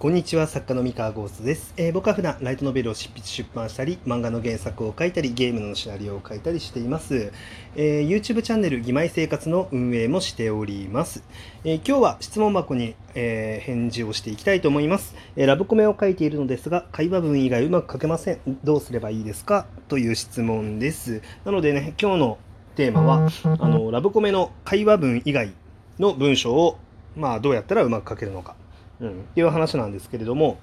[0.00, 7.34] こんにちは、作家の三河ゴーストです、えー、僕は普段ライトノベルを執筆出版したり、漫画の原作を書いたり、ゲームのシナリオを書いたりしています。
[7.76, 11.22] えー、YouTube チャンネル、義妹生活の運営もしております。
[11.64, 18.38] えー、今日は質問箱に、え返事をしていきたいと思います、えラブコメを書いているのですが、会話文以外うまく書けません。
[18.64, 19.66] どうすればいいですか？
[19.88, 21.20] という質問です。
[21.44, 22.38] なのでね、今日の
[22.74, 23.28] テーマは、
[23.62, 25.52] あのラブコメの会話文以外
[25.98, 26.78] の文章を、
[27.16, 28.56] まあ、どうやったらうまく書けるのか。
[29.00, 30.58] うん、っていう話なんですけれども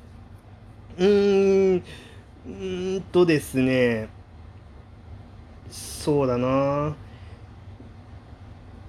[0.98, 1.84] うーん
[2.46, 2.50] う
[2.98, 4.10] んとですね
[5.70, 6.96] そうだな。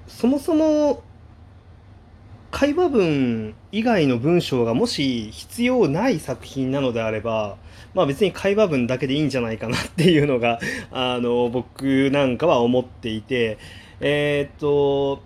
[0.07, 1.03] そもそも
[2.51, 7.57] 会話文以外の文章がもし必要ない作品なのであれば、
[7.95, 10.61] まあ別に会話文だけでいいんじゃないかなっていうのが、
[10.91, 13.59] あの、僕なんかは思っていて、
[14.01, 15.23] えー、っと、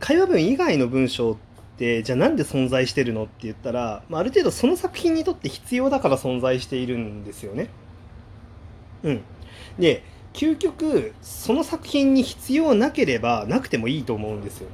[0.00, 7.68] 会話文以外の文章ってってじゃあなんで存在してるのって言ったら、まあ、ある程度その作品にとって必要だから存在しているんですよね。
[9.02, 9.20] うん。
[9.78, 14.68] で究極その作品に必要なければなくてもいいと思うんですよ。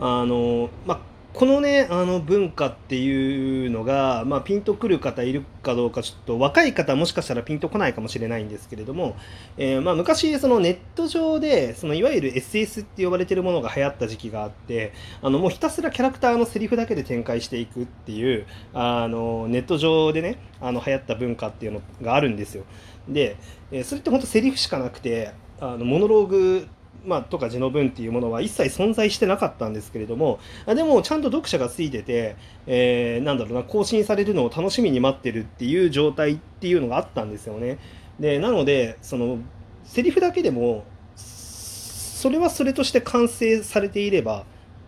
[0.00, 1.00] あのまあ
[1.32, 9.16] このねあの文化っていうのが、まあ、ピンとくる方いるかどうかちょっと若い方もしかしたらピンとこないかもしれないんですけれども、
[9.56, 14.92] えー、まあ、昔そのネット上でそのいわゆる SS って呼ばれてるものが流行った時期があって
[15.22, 22.64] あのもうひたすらキャラクターのセリフだけで展開していくっていうあのネット上でねあの流行った文化っていうのがあるんですよ。
[23.08, 23.36] で、
[23.84, 26.68] それって本当セリフしかなくてあのモノローグ
[27.04, 37.78] まあ、とか字の文っていうものは一切存在してなかったんですけれどもでもちゃんと読者がついてて、えー、なんだろうな更新されるのを楽しみに待ってるっていう状態っていうのがあったんですよね。
[38.18, 39.38] でなのでその
[39.84, 40.84] セリフだけでも
[41.16, 44.44] それはそれとして完成されていれば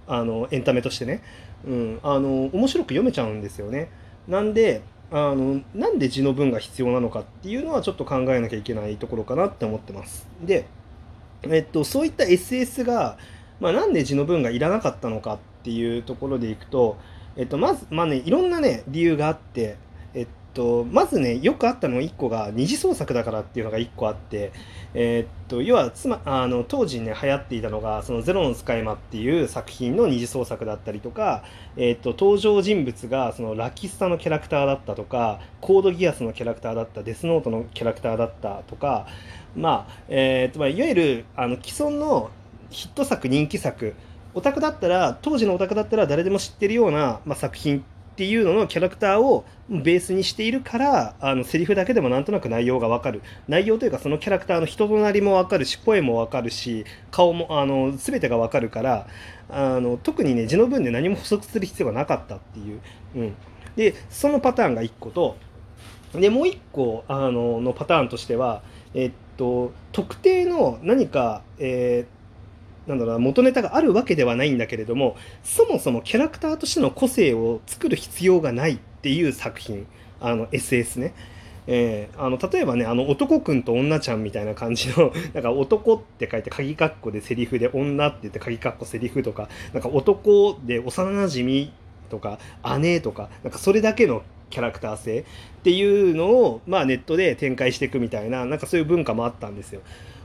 [0.07, 1.23] あのエンタメとしてね、
[1.67, 3.89] うん、あの面白く読めちゃうんですよね。
[4.29, 10.29] なんであのなんで字の文が必要なのかっていうのはちょっと考えなきゃいけないところかなって思ってます。
[10.43, 10.67] で
[11.45, 13.19] えっと、そういった SS が、
[13.61, 16.97] まあ、なんで字の文がいらなかったのかっていうところでいくと、
[17.37, 19.77] えっと、まず、まあね、いろんなね、理由があって、
[20.15, 24.53] えっと、まずね、よくあったの1個が二次創作だからっていうのが1個あって、
[24.95, 31.45] えっと、要はつまあの当時ね、流行っていたのが、そのゼロの使い魔っていう作品の二次創作だったりとか、
[31.77, 39.07] えっと、登場人物がそのラキスタのキャラクターだったとか、コードギアスのキャラクターだった、デスノートのキャラクターだったとか、
[39.57, 42.31] まあ、えーとまあ、いわゆるあの既存の
[42.71, 43.95] ヒット作人気作
[44.35, 53.23] オタクだったら当時のオタクだったら誰でも知ってるような、まあ、作品っていうののキャラクターをベースにしているからあのセリフだけでもなんとなく内容がわかる。
[53.49, 59.07] 内容というかそのキャラクターの人となりもわかるし声もわかるし顔もあの全てがわかるから
[59.49, 62.81] あの特にね字の文で何も補足する必要がなかったっていう、
[63.17, 63.35] うん、
[63.77, 65.37] でそのパターンが1個と
[66.15, 68.63] でもう1個あののパターンとしては
[68.95, 72.22] えっと、特定の何か、えー、
[72.87, 79.87] なんだろう元ネタがあるわけではないんだけれどもそもそもキャラクターとしての個性を作る必要がないっていう作品
[80.21, 81.15] あの SS ね。
[81.69, 91.73] えー、あの例えばねあの男くんと女ちゃんみたいな感じの なんか男って書いて鍵括弧でセリフで女って言って鍵括弧セリフとかなんか男で幼なじみ
[92.11, 92.41] とか
[92.81, 95.25] 姉とかなんかそれだけのキャラクター性っ
[95.63, 99.81] ていうのを、まあ、ネットで展開していくみたいななんかそういう文化もあったんですよ。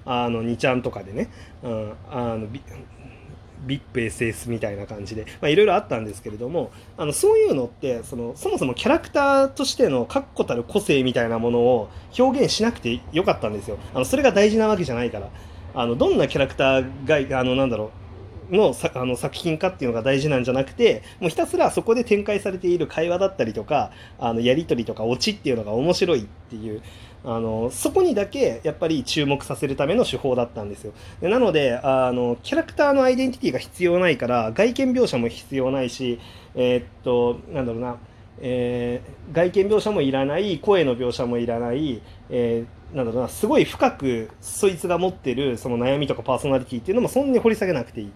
[0.07, 1.29] あの2ちゃんとかでね、
[1.61, 13.77] うん、あのビップ SS みたいな感じでいろいろあったんですけれどもあのそういうのってそのそもそもキャラクターとしての確固たる個性みたいなものを表現しなくてよかったんですよ。
[13.93, 15.29] あのそれが大事なわけじゃないから
[15.73, 18.06] あのどんなキャラクターがあのなんだろう
[18.49, 26.81] のあの作品化っていうのが大事なんじゃなくてもうひたすらそこで展開されている会話だったりとかあのやり取りとかオチっていうのが面白いっていう
[27.23, 30.93] あのそこにだけやっぱり注目させるための手法だったんですよ。
[31.19, 36.19] でなのであのキャラクターのアイデンティティが必要ないから外見描写も必要ないし
[36.55, 37.97] えー、っとなんだろうな
[38.39, 48.11] えー、外見描写もいらない声の描写もいらない、えーなんだろうなすごい深くそいつが持ってるその悩みとかパーソナリティっていうのもそんなに掘り下げなくていい。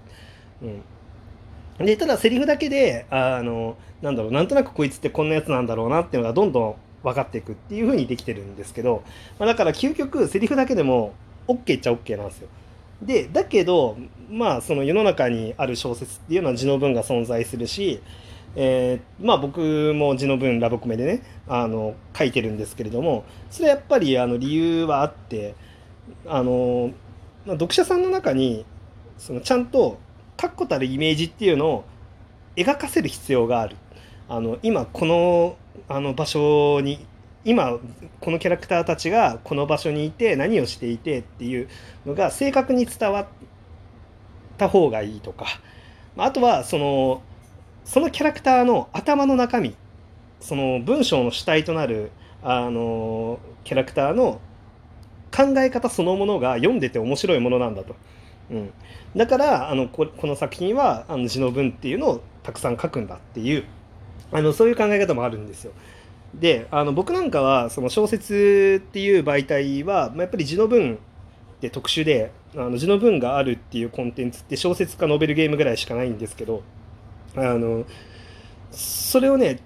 [1.80, 9.04] うん、でただセリフだけであのなんだろうなんとなくこいつってこんなやつなんだろうなっていうのがどんどん分かっていくっていう風にできてるんですけど、
[9.40, 11.14] まあ、だから究極セリフだけでも
[11.48, 12.48] OK っちゃ OK なんですよ。
[13.02, 13.98] でだけど
[14.30, 18.02] まあその世の中にある小説っていうのは字の文が存在するし
[18.56, 25.56] えー、まあ僕も字の文ラブコメでねあの書いてるんですけれどもそれはやっぱりあの理由はあって
[26.27, 26.92] あの、
[27.45, 28.65] まあ、読者さんの中に
[29.18, 30.00] そのちゃんと
[30.36, 31.86] 確固たるイメージっていうのを
[32.56, 33.77] 描かせる必要がある。
[34.27, 35.57] あの今この
[35.89, 37.06] あの場所に
[37.44, 37.80] 今
[38.21, 41.68] このキャラクターたちがこの場所にいて何をしていてっていう
[42.06, 43.27] のが正確に伝わっ
[44.57, 45.45] た方がいいとか
[46.18, 47.21] あとはその
[47.83, 49.75] そのキャラクターの頭の中身
[50.39, 52.12] その文章の主体となる
[52.44, 54.42] あのキャラクターの
[55.36, 57.95] 考え方そのものが読んでて面白いものなんだと。
[58.50, 58.74] うん、
[59.16, 63.63] だからあのこの作品はあの字の文っていうのをたくさん書くんだっていう
[64.31, 65.72] あのそういう考え方もあるんですよ。
[66.34, 70.98] であの僕なんかはその小説っていう媒体は、まあ、やっぱり字の文っ
[71.60, 76.63] て特殊であの字の文があるっていうコンテンツって小説かノベルゲームぐらいしかないんですけど
[77.36, 77.86] あの
[78.72, 79.60] それをね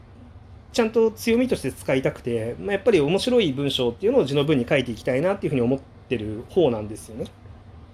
[0.71, 7.25] ちゃんと強みとして使いたくて、まあ、やっぱり面白い文章っていうのを字の文に書いていきたいなっていうふうに思ってる方なんですよね。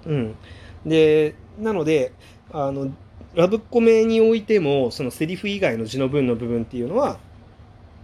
[0.08, 0.36] うん、
[0.86, 2.12] でなので
[2.52, 2.92] あの
[3.36, 7.20] ラブコメにおいてもそのセリフ以外の字の文の部分っていうのは、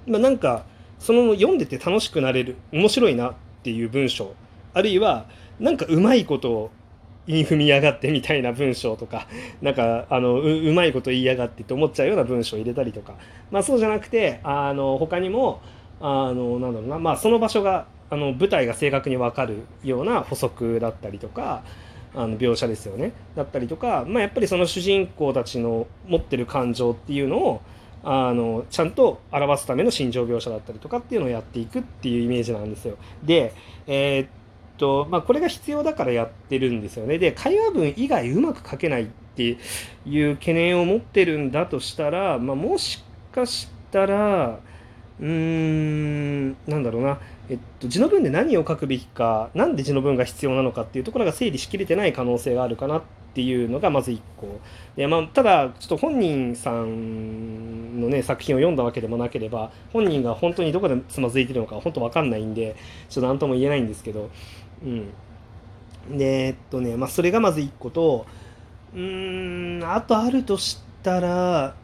[0.06, 0.66] まあ、なんか
[1.00, 4.36] その読んでて楽しくなれる面白いなっていう文章
[4.74, 5.26] あるいは
[5.60, 6.72] なんかうまいことを
[7.28, 9.28] 言い踏みやがってみたいな文章とか
[9.62, 13.16] なんかあのうまいこと言いやがってって思っちゃうような文章を入れたりとか、
[13.52, 15.62] まあ、そうじゃなくてあの他にも
[16.00, 21.64] あのなんだろうな、まあ、その場所があの舞台が正確に分かるような補足だったりとか
[22.16, 23.12] あの描写ですよね。
[23.36, 27.62] だったりとか、まあ、やっぱりその主人公たちの持ってる感情っていうのを
[28.04, 32.98] あのちゃんと表すための心情描写だったりとかっていうのをやっていくっていうイメージなんですよ。
[33.24, 33.54] で、
[33.86, 34.30] えー、っ
[34.78, 37.18] とまあ、これが必要だからやってるんですよね。
[37.18, 39.58] で会話文以外うまく書けないって
[40.06, 44.60] いう懸念を持ってるんだとしたら、まあ、もしかしたら
[45.20, 47.20] うーんなんだろうな、
[47.50, 53.02] えっと、字の文で何を書くべきか何で字の文が必要なのかっていうところが整理しきれてない可能性があるかなっ
[53.34, 54.60] ていうのがまず1個
[54.96, 62.76] で、まあ、ただちょっと本人さんのね作品を読んだわけでもなければ本人が本当にどこでつまずいてるのか本当分かんないんで
[63.10, 64.32] ちょっと何とも言えないんですけど
[64.84, 66.18] うん。
[66.18, 68.26] でえっとねまあそれがまず1個と
[68.94, 71.76] うーんあとあるとしたら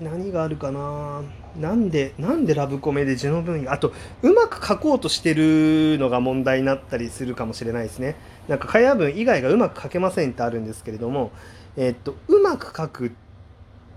[0.00, 1.22] 何があるかな。
[1.56, 3.92] なんでなんでラブコメで字の文あと
[4.22, 8.14] うまく書こうとしてるのが問題になったりするかもしれないですね。
[8.46, 11.32] なんか会話文以外がうまく書けませんってあるんですけれども
[11.76, 13.10] えっとうまく書くっ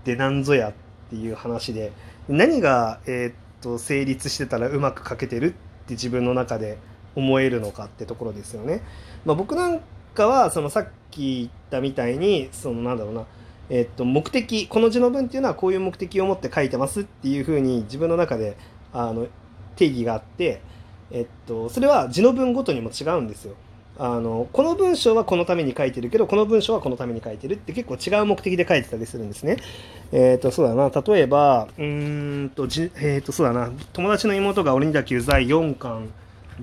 [0.04, 0.72] て何ぞやっ
[1.10, 1.92] ていう話で
[2.28, 6.78] 何がえっと成立してたらうまく書けてるって自分の中で
[7.14, 8.82] 思えるのかってところですよね。
[9.24, 9.80] まあ、僕なん
[10.14, 13.24] かはそのさっき言ったみたいにそのなんだろうな、
[13.70, 18.56] えっと、目的この字の文っていうのはこういう目的を持って書いてますっていうふうに自分の中で
[18.92, 19.26] あの
[19.76, 20.60] 定義があって、
[21.10, 23.54] えっと、それは字の文ごとにも違うんですよ。
[23.98, 29.58] あのこの文章はこのために書いてるけどこの文章はこのために書いてるって結構違う目的で書いてたりするんですね。
[30.12, 36.08] えっ、ー、とそうだな例えばうんとじえっ、ー、とそうだな友達の妹が俺にだけうざい4巻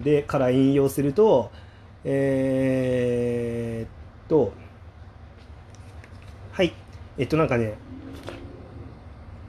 [0.04, 1.52] でから引用すると
[2.04, 4.54] えー、っと
[6.52, 6.74] はい。
[7.18, 7.76] えっとなんかね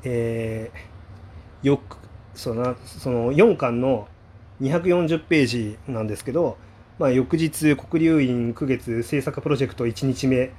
[0.02, 1.98] えー、よく
[2.34, 4.08] そのその4巻の
[4.60, 6.56] 240ページなんですけど、
[6.98, 10.52] まあ、翌日国立院9月制作プロジェクト1日目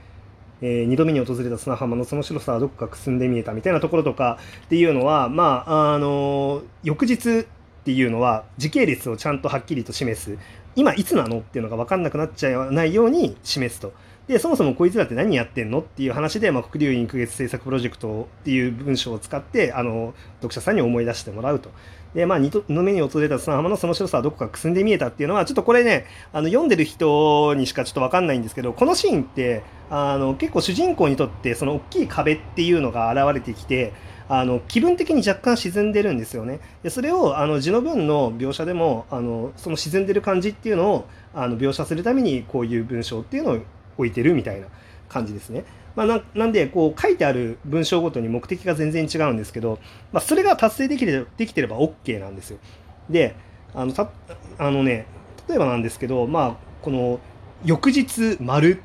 [0.64, 7.48] えー、2度目に訪れた砂浜のその白さはどこかくすんで見えたみたいなところとかっていうのはまああのー、翌日
[7.82, 10.38] っていうのは時系列をちゃんとはっきりと示す
[10.76, 13.94] 今いつなのっていうのが分かんなくなっちゃわないように示すと。
[14.28, 21.70] でそもそもこいつらって何やってんのっていう話で、まあ、国立院区月制作プロジェクトっていう文章を使ってあの読者さんに思い出してもらうと。
[22.14, 33.94] で、まあ、2度目に訪れた砂浜のその白さはどこかくすんで見えたっていうのは、ちょっとこれね、あの読んでる人にしかちょっとわかんないんですけど、このシーンって、あの結構主人公にとってその大きい壁っていうのが現れてきて、
[34.34, 36.62] あの気分的に若干沈んでるんですよね。
[36.84, 43.60] でそれをあの字の文の描写でもあのその沈んでる感じっていうのをあの描写するためにこういう文章っていうのを
[43.98, 44.68] 置いてるみたいな
[45.10, 45.66] 感じですね。
[45.98, 49.80] まあ、なんでこう書いてある文章ごとに目的が全然違うんですけど、
[50.14, 52.60] まあ、それが達成できれできてれば OK なんですよ。
[53.10, 53.36] で
[53.76, 54.10] あのた
[54.58, 55.08] あのね
[55.50, 57.20] 例えばなんですけど、まあ、この
[57.66, 58.82] 翌日丸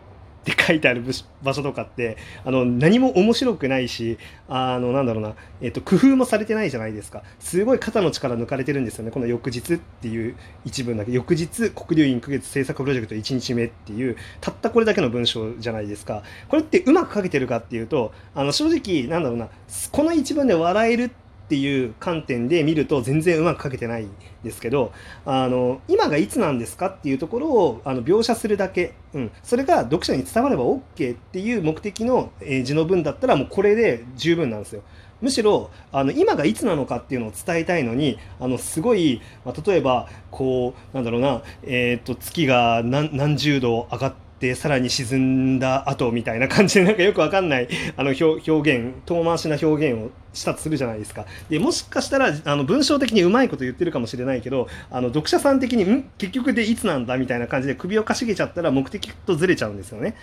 [0.53, 1.03] って書いてある
[1.43, 4.17] 場所とかってあの何も面白くないし
[4.49, 7.25] あのなんだろうな、えっと、工夫もされてないじゃないですか。
[7.41, 9.11] すごい肩の力抜かれてるんですよね。
[9.11, 11.11] この翌日っていう一文だけ。
[11.11, 16.23] 翌日国流院9月制作プロジェクト1日目っていうたったこれだけの文章じゃないですか。
[16.49, 19.49] これってうまく書けてるかっていうとあの正直なんだろうな
[19.91, 24.09] この一文で笑えるってっていう観点で見ると全然うまく書けてない
[24.43, 24.93] ですけど
[25.25, 34.83] あの今がいつなんですかっていうところをあの描写するだけ、うん、それが読者に伝われば OK っていう目的の、え、字の文だったらもうこれで十分なんですよ。
[35.23, 51.25] むしろあの今がいつなのかっていうのを伝えたいのにあのすごい、まあ、例えばこうなんだろうな、えー、と月が何何十度上がってでさらに沈んだ後みたいな感じでなんかよくわかんないあの表現遠回しな表現をしたとするじゃないですか。
[51.49, 60.17] でもしかしたらあの文章的にうまいこと言ってるかもしれないけどあの読者さん的にん結局でいつなんだみたいな感じで首をかしげちゃったら目的とずれちゃうんですよね。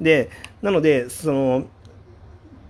[0.00, 0.30] で
[0.62, 1.66] なのでその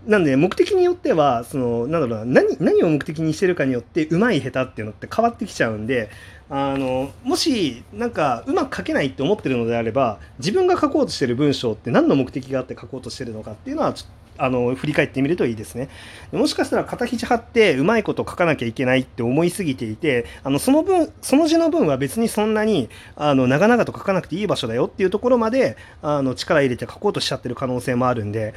[0.06, 6.10] なんで目的によってはそのなんだろうな何何を目的にしてるかによってうまい下手っていうのって変わってきちゃうんで
[6.48, 15.88] あのもしなんかうまく書けないって思ってるのであれば自分が書こうとしてる文章って何の目的があって書こうとしてるのかっていうのはちょっあの振り返ってみるといいですね。
[16.32, 28.54] もしかしたら肩肘張ってうまいこと書かなきゃいけないって思いすぎていてあのその分その字の分は別にそんなにあの長々と書かなくていい場所だよっていうところまであの力入れて書こうとしちゃってる可能性もあるんで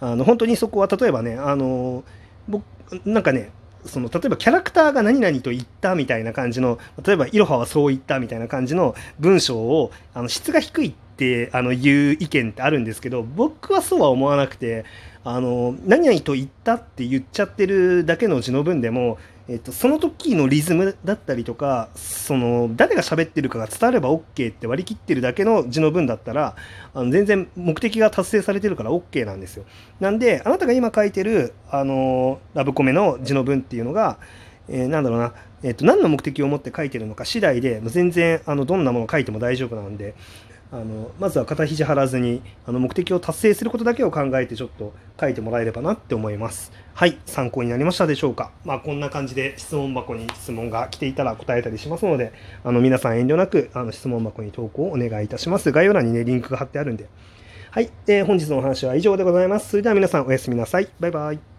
[0.00, 2.04] あの本当にそこは例えばねあの
[2.48, 2.64] 僕
[3.04, 3.50] なんかね
[3.84, 14.84] その例えばキャラクターが何々と言ったみたいな感じの例えば「いろははそう言った」みたいな感じの文章をあの質が低いってあのいう意見ってあるんですけど僕はそうは思わなくて
[15.24, 26.54] あの何々と言ったって言っちゃってるだけの字の文でもえっと、その時のリズムだったりとかその誰が喋ってるかが伝われば OK って割り切ってるだけの字の文だったら
[26.94, 29.64] あの全然目的が達成されてるから OK なんですよ。
[29.98, 34.18] なんであなたが今書いてるあのラブコメの字の文っていうのが、
[34.68, 40.14] えー、なんだろうな、えっと、何の目的を持って書いてるのか次第で全然あのどんなものを書いても大丈夫なんで
[40.72, 46.72] あのまずは肩肘張らずにあの目的を達成することだけを考えてちょっと書いてもらえればなって思います。
[46.94, 48.52] はい、参考になりましたでしょうか。
[48.64, 52.32] まあこんな感じで質問箱に質問が来ていたら答えたりしますので、
[52.64, 55.72] あの皆さん遠慮なくあの質問箱に投稿をお願いいたします。
[55.72, 57.06] 概要欄にね、リンクが貼ってあるんで。
[57.70, 59.70] はい、えー、本日のお話は以上でございます。
[59.70, 60.88] それでは皆さんおやすみなさい。
[61.00, 61.51] バイバイ。